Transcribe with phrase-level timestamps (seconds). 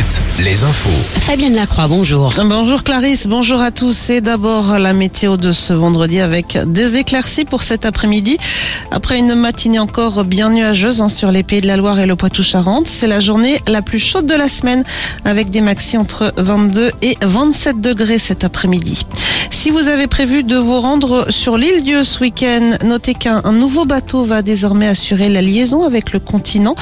[0.00, 0.88] 7, les infos.
[1.20, 2.32] Fabienne Lacroix, bonjour.
[2.44, 4.08] Bonjour Clarisse, bonjour à tous.
[4.08, 8.38] Et d'abord la météo de ce vendredi avec des éclaircies pour cet après-midi.
[8.92, 12.16] Après une matinée encore bien nuageuse hein, sur les pays de la Loire et le
[12.16, 14.84] Poitou-Charentes, c'est la journée la plus chaude de la semaine
[15.26, 19.04] avec des maxi entre 22 et 27 degrés cet après-midi.
[19.60, 23.84] Si vous avez prévu de vous rendre sur l'île Dieu ce week-end, notez qu'un nouveau
[23.84, 26.74] bateau va désormais assurer la liaison avec le continent.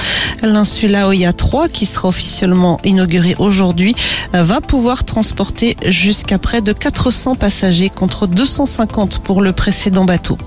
[0.42, 3.96] L'insula Oya 3, qui sera officiellement inauguré aujourd'hui,
[4.32, 10.38] va pouvoir transporter jusqu'à près de 400 passagers contre 250 pour le précédent bateau.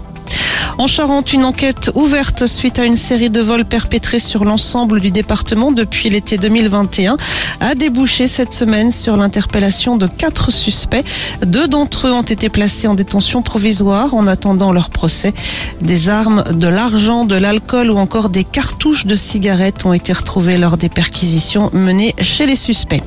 [0.82, 5.12] En Charente, une enquête ouverte suite à une série de vols perpétrés sur l'ensemble du
[5.12, 7.18] département depuis l'été 2021
[7.60, 11.06] a débouché cette semaine sur l'interpellation de quatre suspects.
[11.46, 15.36] Deux d'entre eux ont été placés en détention provisoire en attendant leur procès.
[15.82, 20.58] Des armes, de l'argent, de l'alcool ou encore des cartouches de cigarettes ont été retrouvées
[20.58, 23.04] lors des perquisitions menées chez les suspects.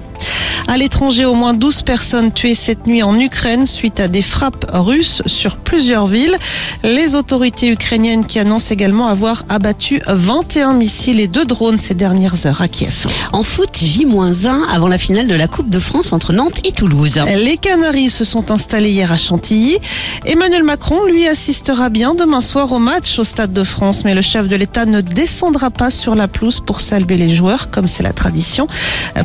[0.66, 4.64] À l'étranger, au moins 12 personnes tuées cette nuit en Ukraine suite à des frappes
[4.72, 6.36] russes sur plusieurs villes.
[6.82, 12.46] Les autorités ukrainiennes qui annoncent également avoir abattu 21 missiles et deux drones ces dernières
[12.46, 13.06] heures à Kiev.
[13.32, 17.20] En foot, J-1 avant la finale de la Coupe de France entre Nantes et Toulouse.
[17.44, 19.76] Les Canaries se sont installés hier à Chantilly.
[20.24, 24.22] Emmanuel Macron, lui, assistera bien demain soir au match au Stade de France, mais le
[24.22, 28.02] chef de l'État ne descendra pas sur la pelouse pour saluer les joueurs, comme c'est
[28.02, 28.66] la tradition.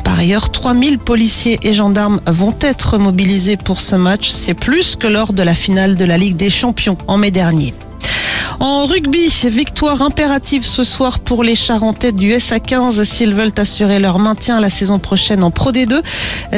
[0.03, 4.31] Par ailleurs, 3000 policiers policiers et gendarmes vont être mobilisés pour ce match.
[4.31, 7.75] C'est plus que lors de la finale de la Ligue des Champions en mai dernier.
[8.59, 14.17] En rugby, victoire impérative ce soir pour les Charentais du SA15 s'ils veulent assurer leur
[14.17, 16.01] maintien la saison prochaine en Pro D2.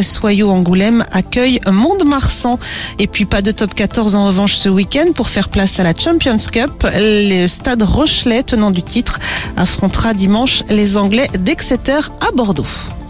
[0.01, 2.57] Soyaux Angoulême accueille Monde-Marsan.
[2.97, 5.93] Et puis pas de top 14 en revanche ce week-end pour faire place à la
[5.93, 6.87] Champions Cup.
[6.95, 9.19] Le stade Rochelet, tenant du titre,
[9.57, 13.00] affrontera dimanche les Anglais d'Exeter à Bordeaux.